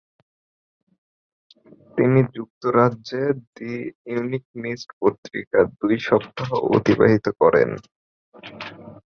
তিনি 1.97 2.19
যুক্তরাজ্যের 2.35 3.33
the 3.55 3.73
Economist 4.13 4.89
পত্রিকায় 5.01 5.67
দুই 5.79 5.95
সপ্তাহ 6.07 6.49
অতিবাহিত 6.75 7.25
করেন। 7.41 7.69